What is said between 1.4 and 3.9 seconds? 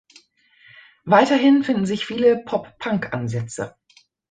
finden sich viele Pop-Punk-Ansätze.